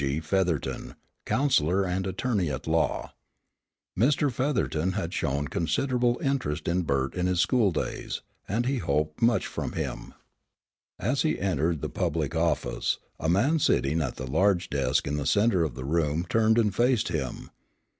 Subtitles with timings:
[0.03, 0.19] G.
[0.19, 0.95] Featherton,
[1.27, 3.13] Counsellor and Attorney at Law."
[3.95, 4.31] Mr.
[4.31, 9.45] Featherton had shown considerable interest in Bert in his school days, and he hoped much
[9.45, 10.15] from him.
[10.97, 15.27] As he entered the public office, a man sitting at the large desk in the
[15.27, 17.51] centre of the room turned and faced him.